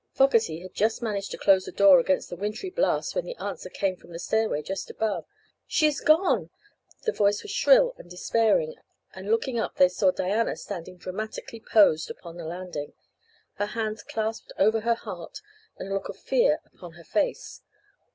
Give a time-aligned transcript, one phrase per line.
[0.13, 3.69] Fogerty had just managed to close the door against the wintry blast when the answer
[3.69, 5.25] came from the stairway just above:
[5.67, 6.49] "She is gone!"
[7.03, 8.73] The voice was shrill and despairing,
[9.13, 12.93] and looking up they saw Diana standing dramatically posed upon the landing,
[13.57, 15.39] her hands clasped over her heart
[15.77, 17.61] and a look of fear upon her face.